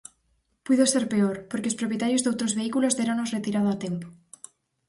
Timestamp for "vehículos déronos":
2.59-3.33